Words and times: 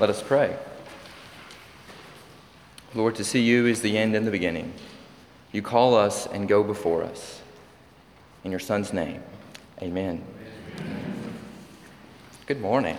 Let 0.00 0.10
us 0.10 0.20
pray. 0.20 0.56
Lord, 2.96 3.14
to 3.14 3.24
see 3.24 3.40
you 3.40 3.66
is 3.66 3.80
the 3.80 3.96
end 3.96 4.16
and 4.16 4.26
the 4.26 4.30
beginning. 4.32 4.72
You 5.52 5.62
call 5.62 5.94
us 5.94 6.26
and 6.26 6.48
go 6.48 6.64
before 6.64 7.04
us. 7.04 7.40
In 8.42 8.50
your 8.50 8.58
Son's 8.58 8.92
name, 8.92 9.22
amen. 9.80 10.24
Good 12.46 12.60
morning. 12.60 12.98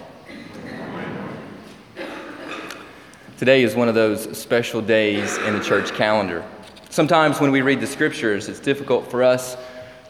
Today 3.39 3.64
is 3.64 3.75
one 3.75 3.89
of 3.89 3.96
those 3.96 4.38
special 4.38 4.82
days 4.82 5.38
in 5.39 5.57
the 5.57 5.64
church 5.64 5.93
calendar. 5.93 6.46
Sometimes 6.89 7.41
when 7.41 7.52
we 7.52 7.62
read 7.62 7.82
the 7.82 7.88
scriptures, 7.88 8.48
it's 8.48 8.62
difficult 8.62 9.12
for 9.12 9.21
us 9.21 9.57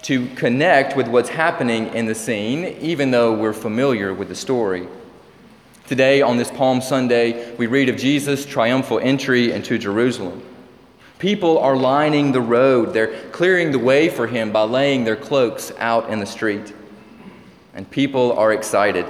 to 0.04 0.28
connect 0.36 0.96
with 0.96 1.08
what's 1.08 1.30
happening 1.30 1.88
in 1.96 2.06
the 2.06 2.14
scene, 2.14 2.78
even 2.80 3.10
though 3.10 3.34
we're 3.34 3.54
familiar 3.54 4.14
with 4.14 4.28
the 4.28 4.36
story. 4.36 4.88
Today, 5.88 6.24
on 6.24 6.38
this 6.38 6.50
Palm 6.50 6.82
Sunday, 6.82 7.55
we 7.58 7.68
read 7.68 7.90
of 7.90 7.96
Jesus' 7.96 8.44
triumphal 8.44 8.98
entry 8.98 9.52
into 9.52 9.78
Jerusalem. 9.78 10.42
People 11.20 11.59
are 11.59 11.78
lining 11.78 12.32
the 12.32 12.42
road, 12.42 12.92
they're 12.92 13.30
clearing 13.30 13.72
the 13.72 13.78
way 13.78 14.09
for 14.09 14.26
him 14.26 14.52
by 14.52 14.64
laying 14.64 15.04
their 15.04 15.16
cloaks 15.16 15.72
out 15.78 16.09
in 16.09 16.20
the 16.20 16.26
street. 16.26 16.73
And 17.76 17.90
people 17.92 18.32
are 18.34 18.52
excited. 18.52 19.06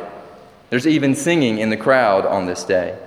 There's 0.70 0.86
even 0.86 1.16
singing 1.16 1.60
in 1.60 1.70
the 1.70 1.78
crowd 1.78 2.26
on 2.26 2.46
this 2.46 2.66
day. 2.66 3.00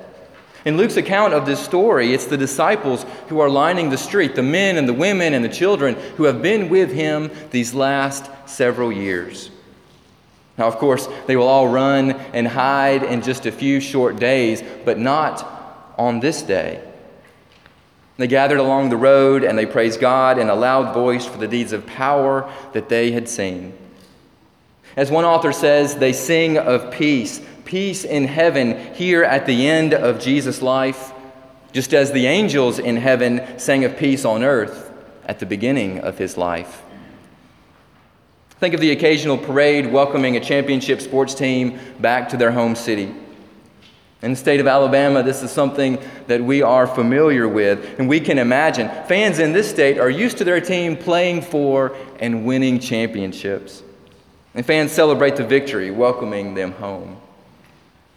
In 0.65 0.79
Luke's 0.79 0.97
account 0.97 1.35
of 1.35 1.45
this 1.45 1.61
story, 1.61 2.15
it's 2.15 2.25
the 2.25 2.39
disciples 2.39 3.05
who 3.29 3.39
are 3.41 3.51
lining 3.51 3.91
the 3.91 3.99
street, 3.99 4.35
the 4.35 4.43
men 4.43 4.79
and 4.79 4.89
the 4.89 4.95
women 4.95 5.35
and 5.35 5.45
the 5.45 5.49
children 5.51 5.95
who 6.17 6.25
have 6.25 6.41
been 6.41 6.71
with 6.71 6.91
him 6.91 7.31
these 7.51 7.75
last 7.75 8.31
several 8.47 8.91
years. 8.91 9.51
Now, 10.59 10.67
of 10.67 10.77
course, 10.77 11.09
they 11.27 11.37
will 11.37 11.47
all 11.47 11.69
run 11.69 12.11
and 12.11 12.49
hide 12.49 13.05
in 13.05 13.23
just 13.23 13.47
a 13.47 13.53
few 13.53 13.81
short 13.81 14.17
days, 14.17 14.63
but 14.85 14.99
not 14.99 15.95
on 15.97 16.21
this 16.21 16.43
day. 16.43 16.83
They 18.17 18.27
gathered 18.27 18.59
along 18.59 18.91
the 18.91 18.97
road 18.97 19.45
and 19.45 19.57
they 19.57 19.67
praised 19.67 20.01
God 20.01 20.39
in 20.39 20.51
a 20.51 20.55
loud 20.55 20.93
voice 20.93 21.25
for 21.25 21.39
the 21.39 21.47
deeds 21.47 21.73
of 21.73 21.87
power 21.87 22.53
that 22.73 22.89
they 22.89 23.13
had 23.13 23.29
seen. 23.29 23.73
As 24.97 25.13
one 25.13 25.25
author 25.25 25.53
says, 25.53 25.97
they 25.97 26.13
sing 26.13 26.59
of 26.59 26.91
peace 26.91 27.41
peace 27.69 28.03
in 28.03 28.25
heaven 28.25 28.95
here 28.95 29.23
at 29.23 29.45
the 29.45 29.69
end 29.69 29.93
of 29.93 30.19
Jesus' 30.19 30.63
life, 30.63 31.13
just 31.71 31.93
as 31.93 32.13
the 32.13 32.27
angels 32.27 32.79
in 32.79 32.97
heaven 32.97 33.43
sang 33.59 33.85
of 33.85 33.95
peace 33.99 34.25
on 34.25 34.43
earth 34.43 34.91
at 35.27 35.39
the 35.39 35.45
beginning 35.45 35.99
of 35.99 36.17
his 36.17 36.39
life. 36.39 36.83
Think 38.61 38.75
of 38.75 38.81
the 38.81 38.91
occasional 38.91 39.39
parade 39.39 39.93
welcoming 39.93 40.37
a 40.37 40.41
championship 40.41 41.01
sports 41.01 41.33
team 41.33 41.79
back 42.01 42.29
to 42.31 42.37
their 42.37 42.51
home 42.51 42.75
city. 42.75 43.15
In 44.21 44.33
the 44.33 44.37
state 44.37 44.59
of 44.59 44.67
Alabama, 44.67 45.23
this 45.23 45.45
is 45.45 45.53
something 45.53 45.97
that 46.27 46.43
we 46.43 46.61
are 46.61 46.89
familiar 46.89 47.47
with, 47.47 48.01
and 48.01 48.09
we 48.09 48.19
can 48.19 48.37
imagine. 48.37 48.89
Fans 49.07 49.39
in 49.39 49.53
this 49.53 49.71
state 49.71 49.99
are 49.99 50.11
used 50.11 50.39
to 50.39 50.45
their 50.45 50.61
team 50.61 50.97
playing 50.97 51.43
for 51.43 51.97
and 52.19 52.45
winning 52.45 52.81
championships. 52.81 53.85
And 54.55 54.67
fans 54.67 54.91
celebrate 54.91 55.37
the 55.37 55.45
victory, 55.45 55.93
welcoming 55.93 56.55
them 56.55 56.73
home. 56.73 57.17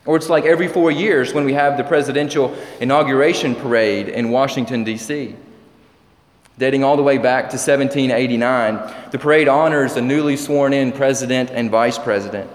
Or 0.05 0.15
it's 0.15 0.29
like 0.29 0.45
every 0.45 0.67
four 0.67 0.89
years 0.89 1.35
when 1.35 1.45
we 1.45 1.53
have 1.53 1.77
the 1.77 1.83
presidential 1.83 2.55
inauguration 2.79 3.53
parade 3.53 4.09
in 4.09 4.31
Washington, 4.31 4.83
D.C. 4.83 5.35
Dating 6.61 6.83
all 6.83 6.95
the 6.95 7.01
way 7.01 7.17
back 7.17 7.45
to 7.45 7.57
1789, 7.57 9.09
the 9.09 9.17
parade 9.17 9.47
honors 9.47 9.95
a 9.95 10.01
newly 10.01 10.37
sworn 10.37 10.73
in 10.73 10.91
president 10.91 11.49
and 11.49 11.71
vice 11.71 11.97
president. 11.97 12.51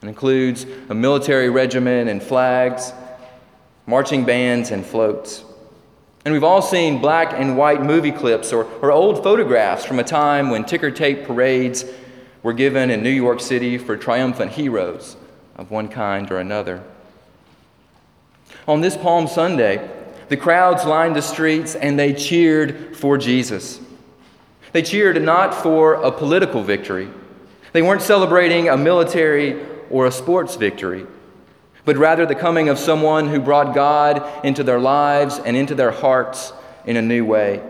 It 0.00 0.08
includes 0.08 0.64
a 0.88 0.94
military 0.94 1.50
regiment 1.50 2.08
and 2.08 2.22
flags, 2.22 2.94
marching 3.84 4.24
bands, 4.24 4.70
and 4.70 4.86
floats. 4.86 5.44
And 6.24 6.32
we've 6.32 6.44
all 6.44 6.62
seen 6.62 7.02
black 7.02 7.34
and 7.34 7.58
white 7.58 7.82
movie 7.82 8.10
clips 8.10 8.54
or, 8.54 8.64
or 8.80 8.90
old 8.90 9.22
photographs 9.22 9.84
from 9.84 9.98
a 9.98 10.02
time 10.02 10.48
when 10.48 10.64
ticker 10.64 10.90
tape 10.90 11.26
parades 11.26 11.84
were 12.42 12.54
given 12.54 12.88
in 12.88 13.02
New 13.02 13.10
York 13.10 13.40
City 13.40 13.76
for 13.76 13.98
triumphant 13.98 14.52
heroes 14.52 15.18
of 15.56 15.70
one 15.70 15.88
kind 15.88 16.30
or 16.30 16.38
another. 16.38 16.82
On 18.66 18.80
this 18.80 18.96
Palm 18.96 19.28
Sunday, 19.28 19.90
the 20.28 20.36
crowds 20.36 20.84
lined 20.84 21.14
the 21.14 21.22
streets 21.22 21.74
and 21.74 21.98
they 21.98 22.12
cheered 22.12 22.96
for 22.96 23.16
Jesus. 23.16 23.80
They 24.72 24.82
cheered 24.82 25.20
not 25.22 25.54
for 25.54 25.94
a 25.94 26.10
political 26.10 26.62
victory. 26.62 27.08
They 27.72 27.82
weren't 27.82 28.02
celebrating 28.02 28.68
a 28.68 28.76
military 28.76 29.64
or 29.90 30.06
a 30.06 30.12
sports 30.12 30.56
victory, 30.56 31.06
but 31.84 31.96
rather 31.96 32.26
the 32.26 32.34
coming 32.34 32.68
of 32.68 32.78
someone 32.78 33.28
who 33.28 33.40
brought 33.40 33.74
God 33.74 34.44
into 34.44 34.64
their 34.64 34.80
lives 34.80 35.38
and 35.38 35.56
into 35.56 35.74
their 35.74 35.92
hearts 35.92 36.52
in 36.84 36.96
a 36.96 37.02
new 37.02 37.24
way. 37.24 37.62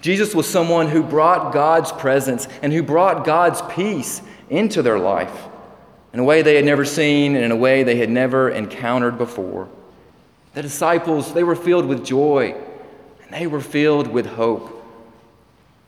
Jesus 0.00 0.34
was 0.34 0.48
someone 0.48 0.88
who 0.88 1.02
brought 1.02 1.52
God's 1.52 1.92
presence 1.92 2.48
and 2.62 2.72
who 2.72 2.82
brought 2.82 3.24
God's 3.24 3.62
peace 3.74 4.22
into 4.48 4.82
their 4.82 4.98
life 4.98 5.48
in 6.12 6.20
a 6.20 6.24
way 6.24 6.42
they 6.42 6.56
had 6.56 6.64
never 6.64 6.84
seen 6.84 7.36
and 7.36 7.44
in 7.44 7.50
a 7.50 7.56
way 7.56 7.82
they 7.82 7.96
had 7.96 8.10
never 8.10 8.50
encountered 8.50 9.16
before. 9.18 9.68
The 10.54 10.62
disciples, 10.62 11.32
they 11.32 11.44
were 11.44 11.56
filled 11.56 11.86
with 11.86 12.04
joy 12.04 12.56
and 13.22 13.32
they 13.32 13.46
were 13.46 13.60
filled 13.60 14.08
with 14.08 14.26
hope. 14.26 14.84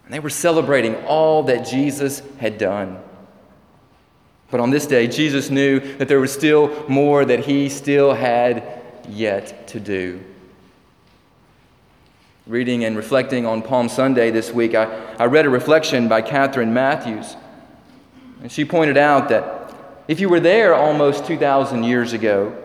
And 0.04 0.14
they 0.14 0.20
were 0.20 0.30
celebrating 0.30 0.94
all 1.04 1.44
that 1.44 1.66
Jesus 1.66 2.22
had 2.38 2.58
done. 2.58 3.02
But 4.50 4.60
on 4.60 4.70
this 4.70 4.86
day, 4.86 5.08
Jesus 5.08 5.50
knew 5.50 5.80
that 5.96 6.08
there 6.08 6.20
was 6.20 6.32
still 6.32 6.88
more 6.88 7.24
that 7.24 7.40
he 7.40 7.68
still 7.68 8.12
had 8.12 8.82
yet 9.08 9.66
to 9.68 9.80
do. 9.80 10.22
Reading 12.46 12.84
and 12.84 12.96
reflecting 12.96 13.46
on 13.46 13.62
Palm 13.62 13.88
Sunday 13.88 14.30
this 14.30 14.52
week, 14.52 14.74
I, 14.74 15.14
I 15.14 15.24
read 15.24 15.46
a 15.46 15.50
reflection 15.50 16.06
by 16.06 16.22
Catherine 16.22 16.74
Matthews. 16.74 17.36
And 18.42 18.52
she 18.52 18.64
pointed 18.64 18.96
out 18.96 19.28
that 19.30 19.74
if 20.06 20.20
you 20.20 20.28
were 20.28 20.40
there 20.40 20.74
almost 20.74 21.24
2,000 21.24 21.84
years 21.84 22.12
ago, 22.12 22.61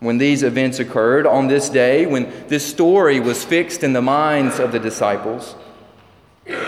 when 0.00 0.18
these 0.18 0.42
events 0.42 0.78
occurred, 0.78 1.26
on 1.26 1.46
this 1.46 1.68
day, 1.68 2.04
when 2.06 2.30
this 2.48 2.66
story 2.66 3.20
was 3.20 3.44
fixed 3.44 3.82
in 3.82 3.92
the 3.92 4.02
minds 4.02 4.58
of 4.58 4.72
the 4.72 4.78
disciples, 4.78 5.54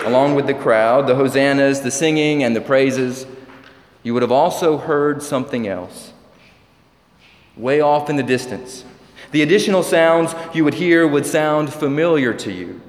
along 0.04 0.34
with 0.34 0.46
the 0.46 0.54
crowd, 0.54 1.06
the 1.06 1.14
hosannas, 1.14 1.80
the 1.80 1.90
singing, 1.90 2.42
and 2.42 2.56
the 2.56 2.60
praises, 2.60 3.26
you 4.02 4.14
would 4.14 4.22
have 4.22 4.32
also 4.32 4.78
heard 4.78 5.22
something 5.22 5.66
else. 5.66 6.12
Way 7.56 7.80
off 7.80 8.08
in 8.08 8.16
the 8.16 8.22
distance, 8.22 8.84
the 9.32 9.42
additional 9.42 9.82
sounds 9.82 10.34
you 10.54 10.64
would 10.64 10.74
hear 10.74 11.06
would 11.06 11.26
sound 11.26 11.72
familiar 11.72 12.32
to 12.34 12.52
you, 12.52 12.80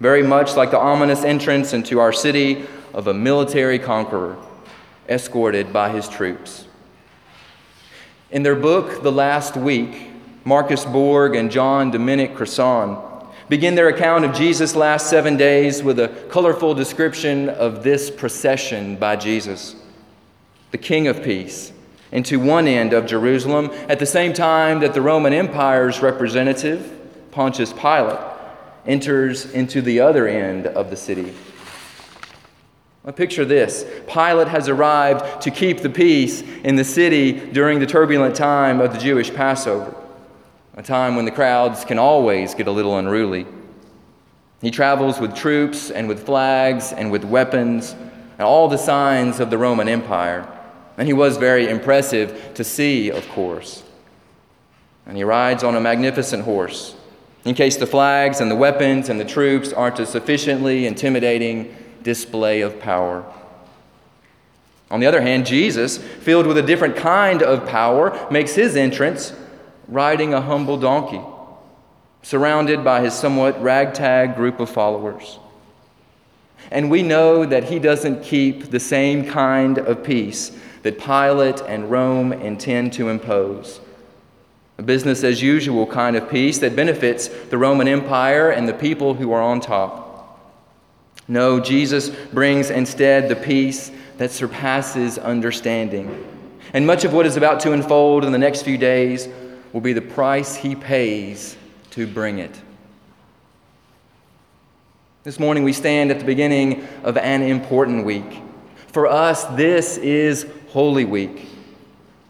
very 0.00 0.22
much 0.22 0.54
like 0.54 0.70
the 0.70 0.78
ominous 0.78 1.24
entrance 1.24 1.72
into 1.72 1.98
our 1.98 2.12
city 2.12 2.66
of 2.92 3.06
a 3.06 3.14
military 3.14 3.78
conqueror 3.78 4.36
escorted 5.08 5.72
by 5.72 5.88
his 5.88 6.08
troops. 6.08 6.66
In 8.32 8.42
their 8.42 8.54
book, 8.54 9.02
The 9.02 9.12
Last 9.12 9.58
Week, 9.58 10.08
Marcus 10.46 10.86
Borg 10.86 11.36
and 11.36 11.50
John 11.50 11.90
Dominic 11.90 12.34
Crossan 12.34 12.96
begin 13.50 13.74
their 13.74 13.88
account 13.88 14.24
of 14.24 14.34
Jesus' 14.34 14.74
last 14.74 15.10
seven 15.10 15.36
days 15.36 15.82
with 15.82 15.98
a 15.98 16.08
colorful 16.30 16.72
description 16.72 17.50
of 17.50 17.82
this 17.82 18.10
procession 18.10 18.96
by 18.96 19.16
Jesus, 19.16 19.76
the 20.70 20.78
King 20.78 21.08
of 21.08 21.22
Peace, 21.22 21.72
into 22.10 22.40
one 22.40 22.66
end 22.66 22.94
of 22.94 23.04
Jerusalem 23.04 23.68
at 23.90 23.98
the 23.98 24.06
same 24.06 24.32
time 24.32 24.80
that 24.80 24.94
the 24.94 25.02
Roman 25.02 25.34
Empire's 25.34 26.00
representative, 26.00 26.90
Pontius 27.32 27.74
Pilate, 27.74 28.18
enters 28.86 29.44
into 29.52 29.82
the 29.82 30.00
other 30.00 30.26
end 30.26 30.68
of 30.68 30.88
the 30.88 30.96
city. 30.96 31.34
Well, 33.04 33.12
picture 33.12 33.44
this 33.44 33.84
Pilate 34.06 34.48
has 34.48 34.68
arrived 34.68 35.42
to 35.42 35.50
keep 35.50 35.80
the 35.80 35.90
peace 35.90 36.42
in 36.62 36.76
the 36.76 36.84
city 36.84 37.32
during 37.32 37.80
the 37.80 37.86
turbulent 37.86 38.36
time 38.36 38.80
of 38.80 38.92
the 38.92 38.98
Jewish 38.98 39.32
Passover, 39.34 39.94
a 40.76 40.82
time 40.82 41.16
when 41.16 41.24
the 41.24 41.32
crowds 41.32 41.84
can 41.84 41.98
always 41.98 42.54
get 42.54 42.68
a 42.68 42.70
little 42.70 42.98
unruly. 42.98 43.46
He 44.60 44.70
travels 44.70 45.18
with 45.18 45.34
troops 45.34 45.90
and 45.90 46.06
with 46.06 46.24
flags 46.24 46.92
and 46.92 47.10
with 47.10 47.24
weapons 47.24 47.96
and 48.38 48.42
all 48.42 48.68
the 48.68 48.78
signs 48.78 49.40
of 49.40 49.50
the 49.50 49.58
Roman 49.58 49.88
Empire. 49.88 50.48
And 50.96 51.08
he 51.08 51.12
was 51.12 51.36
very 51.36 51.68
impressive 51.68 52.54
to 52.54 52.62
see, 52.62 53.10
of 53.10 53.28
course. 53.30 53.82
And 55.06 55.16
he 55.16 55.24
rides 55.24 55.64
on 55.64 55.74
a 55.74 55.80
magnificent 55.80 56.44
horse. 56.44 56.94
In 57.44 57.56
case 57.56 57.76
the 57.76 57.86
flags 57.88 58.40
and 58.40 58.48
the 58.48 58.56
weapons 58.56 59.08
and 59.08 59.18
the 59.18 59.24
troops 59.24 59.72
aren't 59.72 59.96
sufficiently 60.06 60.86
intimidating 60.86 61.74
display 62.02 62.60
of 62.60 62.80
power. 62.80 63.24
On 64.90 65.00
the 65.00 65.06
other 65.06 65.22
hand, 65.22 65.46
Jesus, 65.46 65.96
filled 65.98 66.46
with 66.46 66.58
a 66.58 66.62
different 66.62 66.96
kind 66.96 67.42
of 67.42 67.66
power, 67.66 68.28
makes 68.30 68.54
his 68.54 68.76
entrance 68.76 69.32
riding 69.88 70.34
a 70.34 70.40
humble 70.40 70.76
donkey, 70.76 71.20
surrounded 72.22 72.84
by 72.84 73.00
his 73.00 73.14
somewhat 73.14 73.60
ragtag 73.62 74.36
group 74.36 74.60
of 74.60 74.68
followers. 74.68 75.38
And 76.70 76.90
we 76.90 77.02
know 77.02 77.44
that 77.44 77.64
he 77.64 77.78
doesn't 77.78 78.22
keep 78.22 78.70
the 78.70 78.80
same 78.80 79.26
kind 79.26 79.78
of 79.78 80.04
peace 80.04 80.52
that 80.82 80.98
Pilate 80.98 81.60
and 81.62 81.90
Rome 81.90 82.32
intend 82.32 82.92
to 82.94 83.08
impose. 83.08 83.80
a 84.78 84.84
business 84.84 85.22
as 85.22 85.40
usual 85.40 85.86
kind 85.86 86.16
of 86.16 86.28
peace 86.28 86.58
that 86.58 86.74
benefits 86.74 87.28
the 87.28 87.58
Roman 87.58 87.86
Empire 87.86 88.50
and 88.50 88.68
the 88.68 88.74
people 88.74 89.14
who 89.14 89.32
are 89.32 89.42
on 89.42 89.60
top. 89.60 90.01
No, 91.28 91.60
Jesus 91.60 92.10
brings 92.32 92.70
instead 92.70 93.28
the 93.28 93.36
peace 93.36 93.90
that 94.18 94.30
surpasses 94.30 95.18
understanding. 95.18 96.28
And 96.72 96.86
much 96.86 97.04
of 97.04 97.12
what 97.12 97.26
is 97.26 97.36
about 97.36 97.60
to 97.60 97.72
unfold 97.72 98.24
in 98.24 98.32
the 98.32 98.38
next 98.38 98.62
few 98.62 98.78
days 98.78 99.28
will 99.72 99.80
be 99.80 99.92
the 99.92 100.02
price 100.02 100.56
he 100.56 100.74
pays 100.74 101.56
to 101.90 102.06
bring 102.06 102.38
it. 102.38 102.60
This 105.24 105.38
morning 105.38 105.62
we 105.62 105.72
stand 105.72 106.10
at 106.10 106.18
the 106.18 106.24
beginning 106.24 106.86
of 107.04 107.16
an 107.16 107.42
important 107.42 108.04
week. 108.04 108.42
For 108.88 109.06
us, 109.06 109.44
this 109.44 109.96
is 109.96 110.46
Holy 110.70 111.04
Week, 111.04 111.46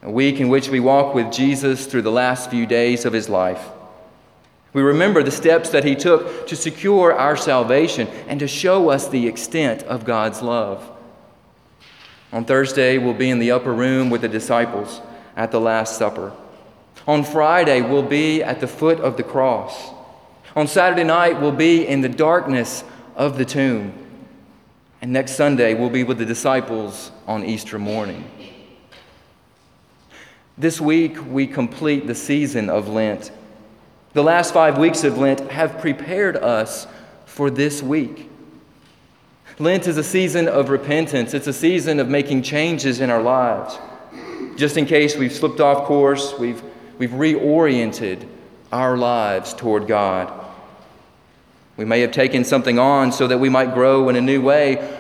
a 0.02 0.10
week 0.10 0.40
in 0.40 0.48
which 0.48 0.68
we 0.68 0.78
walk 0.78 1.14
with 1.14 1.32
Jesus 1.32 1.86
through 1.86 2.02
the 2.02 2.12
last 2.12 2.50
few 2.50 2.66
days 2.66 3.04
of 3.04 3.12
his 3.12 3.28
life. 3.28 3.66
We 4.72 4.82
remember 4.82 5.22
the 5.22 5.30
steps 5.30 5.70
that 5.70 5.84
he 5.84 5.94
took 5.94 6.46
to 6.46 6.56
secure 6.56 7.12
our 7.12 7.36
salvation 7.36 8.08
and 8.26 8.40
to 8.40 8.48
show 8.48 8.88
us 8.88 9.08
the 9.08 9.26
extent 9.26 9.82
of 9.82 10.04
God's 10.04 10.40
love. 10.40 10.88
On 12.32 12.44
Thursday, 12.46 12.96
we'll 12.96 13.12
be 13.12 13.28
in 13.28 13.38
the 13.38 13.50
upper 13.50 13.72
room 13.72 14.08
with 14.08 14.22
the 14.22 14.28
disciples 14.28 15.02
at 15.36 15.50
the 15.50 15.60
Last 15.60 15.98
Supper. 15.98 16.32
On 17.06 17.22
Friday, 17.22 17.82
we'll 17.82 18.02
be 18.02 18.42
at 18.42 18.60
the 18.60 18.66
foot 18.66 19.00
of 19.00 19.18
the 19.18 19.22
cross. 19.22 19.90
On 20.56 20.66
Saturday 20.66 21.04
night, 21.04 21.40
we'll 21.40 21.52
be 21.52 21.86
in 21.86 22.00
the 22.00 22.08
darkness 22.08 22.84
of 23.14 23.36
the 23.36 23.44
tomb. 23.44 23.92
And 25.02 25.12
next 25.12 25.32
Sunday, 25.32 25.74
we'll 25.74 25.90
be 25.90 26.04
with 26.04 26.18
the 26.18 26.24
disciples 26.24 27.10
on 27.26 27.44
Easter 27.44 27.78
morning. 27.78 28.24
This 30.56 30.80
week, 30.80 31.16
we 31.26 31.46
complete 31.46 32.06
the 32.06 32.14
season 32.14 32.70
of 32.70 32.88
Lent. 32.88 33.30
The 34.14 34.22
last 34.22 34.52
five 34.52 34.76
weeks 34.76 35.04
of 35.04 35.16
Lent 35.16 35.40
have 35.50 35.78
prepared 35.78 36.36
us 36.36 36.86
for 37.24 37.48
this 37.48 37.82
week. 37.82 38.28
Lent 39.58 39.86
is 39.86 39.96
a 39.96 40.04
season 40.04 40.48
of 40.48 40.68
repentance, 40.68 41.32
it's 41.32 41.46
a 41.46 41.52
season 41.52 41.98
of 41.98 42.08
making 42.08 42.42
changes 42.42 43.00
in 43.00 43.08
our 43.08 43.22
lives. 43.22 43.78
Just 44.56 44.76
in 44.76 44.84
case 44.84 45.16
we've 45.16 45.32
slipped 45.32 45.60
off 45.60 45.86
course, 45.86 46.34
we've, 46.38 46.62
we've 46.98 47.10
reoriented 47.10 48.26
our 48.70 48.98
lives 48.98 49.54
toward 49.54 49.86
God. 49.86 50.30
We 51.78 51.86
may 51.86 52.00
have 52.02 52.12
taken 52.12 52.44
something 52.44 52.78
on 52.78 53.12
so 53.12 53.26
that 53.28 53.38
we 53.38 53.48
might 53.48 53.72
grow 53.72 54.10
in 54.10 54.16
a 54.16 54.20
new 54.20 54.42
way, 54.42 54.94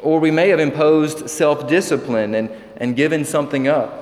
or 0.00 0.20
we 0.20 0.30
may 0.30 0.50
have 0.50 0.60
imposed 0.60 1.28
self 1.28 1.68
discipline 1.68 2.36
and, 2.36 2.48
and 2.76 2.94
given 2.94 3.24
something 3.24 3.66
up. 3.66 3.98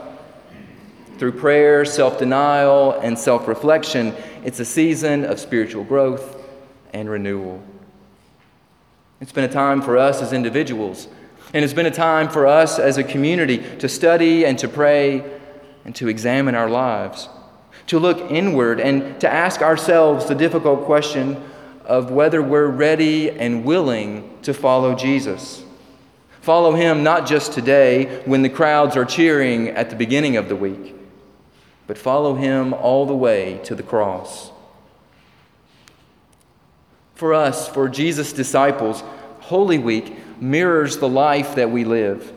Through 1.19 1.33
prayer, 1.33 1.85
self 1.87 2.19
denial, 2.19 2.93
and 3.01 3.19
self 3.19 3.49
reflection, 3.49 4.15
it's 4.45 4.61
a 4.61 4.65
season 4.65 5.25
of 5.25 5.39
spiritual 5.39 5.85
growth 5.85 6.37
and 6.93 7.09
renewal. 7.09 7.63
It's 9.21 9.33
been 9.33 9.45
a 9.45 9.53
time 9.53 9.83
for 9.83 9.99
us 9.99 10.23
as 10.23 10.33
individuals, 10.33 11.09
and 11.53 11.65
it's 11.65 11.75
been 11.75 11.87
a 11.87 11.91
time 11.91 12.29
for 12.29 12.47
us 12.47 12.79
as 12.79 12.97
a 12.97 13.05
community 13.05 13.59
to 13.79 13.89
study 13.89 14.47
and 14.47 14.59
to 14.59 14.69
pray 14.69 15.23
and 15.85 15.95
to 15.97 16.09
examine 16.09 16.55
our 16.55 16.71
lives, 16.71 17.29
to 17.89 17.99
look 17.99 18.31
inward 18.31 18.81
and 18.81 19.21
to 19.21 19.31
ask 19.31 19.61
ourselves 19.61 20.27
the 20.27 20.35
difficult 20.35 20.85
question 20.85 21.43
of 21.85 22.11
whether 22.11 22.41
we're 22.41 22.69
ready 22.69 23.31
and 23.31 23.65
willing 23.65 24.39
to 24.43 24.55
follow 24.55 24.95
Jesus. 24.95 25.65
Follow 26.41 26.73
him 26.73 27.03
not 27.03 27.27
just 27.27 27.53
today 27.53 28.23
when 28.25 28.43
the 28.43 28.49
crowds 28.49 28.97
are 28.97 29.05
cheering 29.05 29.69
at 29.69 29.91
the 29.91 29.97
beginning 29.97 30.37
of 30.37 30.49
the 30.49 30.57
week, 30.57 30.95
but 31.91 31.99
follow 31.99 32.37
him 32.37 32.73
all 32.73 33.05
the 33.05 33.17
way 33.17 33.61
to 33.65 33.75
the 33.75 33.83
cross. 33.83 34.53
For 37.17 37.35
us, 37.35 37.67
for 37.67 37.89
Jesus' 37.89 38.33
disciples, 38.33 39.03
Holy 39.41 39.77
Week 39.77 40.17
mirrors 40.41 40.99
the 40.99 41.09
life 41.09 41.57
that 41.57 41.73
we 41.73 41.83
live. 41.83 42.33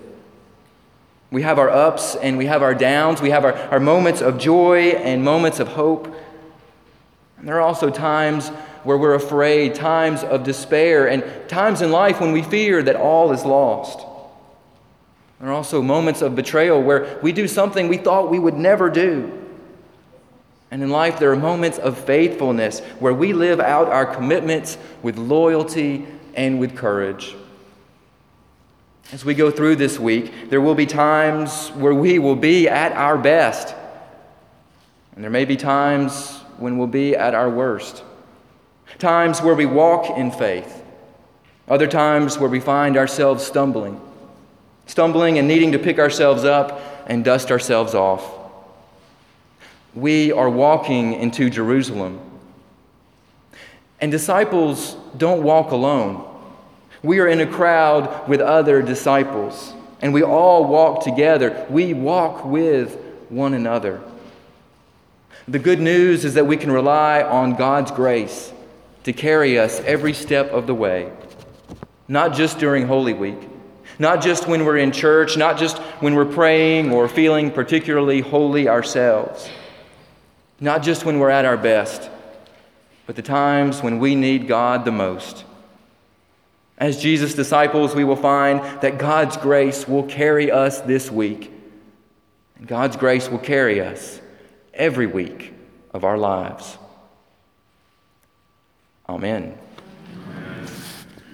We 1.29 1.43
have 1.43 1.59
our 1.59 1.69
ups 1.69 2.15
and 2.15 2.35
we 2.35 2.47
have 2.47 2.63
our 2.63 2.73
downs. 2.73 3.21
We 3.21 3.29
have 3.29 3.45
our, 3.45 3.53
our 3.53 3.79
moments 3.79 4.23
of 4.23 4.39
joy 4.39 4.93
and 4.95 5.23
moments 5.23 5.59
of 5.59 5.67
hope. 5.67 6.07
And 7.37 7.47
there 7.47 7.57
are 7.57 7.61
also 7.61 7.91
times 7.91 8.49
where 8.83 8.97
we're 8.97 9.13
afraid, 9.13 9.75
times 9.75 10.23
of 10.23 10.43
despair, 10.43 11.07
and 11.07 11.23
times 11.47 11.83
in 11.83 11.91
life 11.91 12.19
when 12.19 12.31
we 12.31 12.41
fear 12.41 12.81
that 12.81 12.95
all 12.95 13.31
is 13.31 13.45
lost. 13.45 13.99
There 15.39 15.49
are 15.49 15.53
also 15.53 15.79
moments 15.83 16.23
of 16.23 16.35
betrayal 16.35 16.81
where 16.81 17.19
we 17.21 17.31
do 17.31 17.47
something 17.47 17.87
we 17.87 17.97
thought 17.97 18.31
we 18.31 18.39
would 18.39 18.55
never 18.55 18.89
do. 18.89 19.41
And 20.73 20.81
in 20.81 20.89
life, 20.89 21.19
there 21.19 21.31
are 21.31 21.35
moments 21.35 21.77
of 21.77 21.99
faithfulness 21.99 22.79
where 22.97 23.13
we 23.13 23.31
live 23.31 23.59
out 23.59 23.89
our 23.89 24.07
commitments 24.07 24.79
with 25.03 25.19
loyalty 25.19 26.07
and 26.33 26.59
with 26.59 26.75
courage. 26.75 27.35
As 29.11 29.23
we 29.23 29.35
go 29.35 29.51
through 29.51 29.75
this 29.75 29.99
week, 29.99 30.49
there 30.49 30.61
will 30.61 30.73
be 30.73 30.87
times 30.87 31.69
where 31.75 31.93
we 31.93 32.17
will 32.17 32.35
be 32.35 32.67
at 32.67 32.91
our 32.93 33.19
best, 33.19 33.75
and 35.13 35.23
there 35.23 35.29
may 35.29 35.45
be 35.45 35.55
times 35.55 36.39
when 36.57 36.79
we'll 36.79 36.87
be 36.87 37.15
at 37.15 37.35
our 37.35 37.51
worst 37.51 38.03
times 38.97 39.43
where 39.43 39.53
we 39.53 39.67
walk 39.67 40.17
in 40.17 40.31
faith, 40.31 40.83
other 41.67 41.87
times 41.87 42.39
where 42.39 42.49
we 42.49 42.59
find 42.59 42.97
ourselves 42.97 43.45
stumbling, 43.45 44.01
stumbling 44.87 45.37
and 45.37 45.47
needing 45.47 45.71
to 45.73 45.77
pick 45.77 45.99
ourselves 45.99 46.43
up 46.43 46.81
and 47.05 47.23
dust 47.23 47.51
ourselves 47.51 47.93
off. 47.93 48.42
We 49.95 50.31
are 50.31 50.49
walking 50.49 51.13
into 51.13 51.49
Jerusalem. 51.49 52.19
And 53.99 54.11
disciples 54.11 54.97
don't 55.17 55.43
walk 55.43 55.71
alone. 55.71 56.27
We 57.03 57.19
are 57.19 57.27
in 57.27 57.41
a 57.41 57.47
crowd 57.47 58.27
with 58.27 58.39
other 58.39 58.81
disciples, 58.81 59.73
and 60.01 60.13
we 60.13 60.23
all 60.23 60.65
walk 60.65 61.03
together. 61.03 61.65
We 61.69 61.93
walk 61.93 62.45
with 62.45 62.97
one 63.29 63.53
another. 63.53 64.01
The 65.47 65.59
good 65.59 65.81
news 65.81 66.23
is 66.23 66.35
that 66.35 66.47
we 66.47 66.55
can 66.55 66.71
rely 66.71 67.21
on 67.21 67.55
God's 67.55 67.91
grace 67.91 68.53
to 69.03 69.11
carry 69.11 69.59
us 69.59 69.81
every 69.81 70.13
step 70.13 70.49
of 70.51 70.65
the 70.65 70.73
way, 70.73 71.11
not 72.07 72.33
just 72.33 72.57
during 72.57 72.87
Holy 72.87 73.13
Week, 73.13 73.49
not 73.99 74.21
just 74.21 74.47
when 74.47 74.63
we're 74.63 74.77
in 74.77 74.93
church, 74.93 75.35
not 75.35 75.57
just 75.57 75.77
when 75.99 76.15
we're 76.15 76.25
praying 76.25 76.91
or 76.91 77.09
feeling 77.09 77.51
particularly 77.51 78.21
holy 78.21 78.69
ourselves, 78.69 79.49
not 80.63 80.81
just 80.81 81.03
when 81.03 81.19
we're 81.19 81.29
at 81.29 81.43
our 81.43 81.57
best, 81.57 82.09
but 83.05 83.17
the 83.17 83.21
times 83.21 83.83
when 83.83 83.99
we 83.99 84.15
need 84.15 84.47
God 84.47 84.85
the 84.85 84.91
most. 84.91 85.43
As 86.77 87.01
Jesus' 87.01 87.33
disciples, 87.33 87.93
we 87.93 88.05
will 88.05 88.15
find 88.15 88.61
that 88.81 88.97
God's 88.97 89.35
grace 89.35 89.85
will 89.85 90.03
carry 90.03 90.49
us 90.49 90.79
this 90.79 91.11
week, 91.11 91.51
and 92.55 92.65
God's 92.65 92.95
grace 92.95 93.27
will 93.27 93.39
carry 93.39 93.81
us 93.81 94.21
every 94.73 95.05
week 95.05 95.53
of 95.93 96.05
our 96.05 96.17
lives. 96.17 96.77
Amen. 99.09 99.57